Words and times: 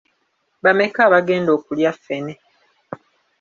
Bameka 0.63 0.99
abagenda 1.07 1.49
okulya 1.57 1.91
ffene? 1.97 2.33